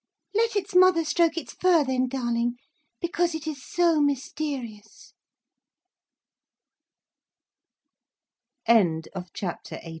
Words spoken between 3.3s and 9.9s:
it is so mysterious—" CHAPTER XIX.